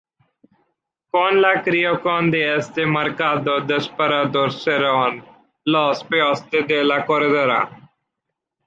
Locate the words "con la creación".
1.11-2.31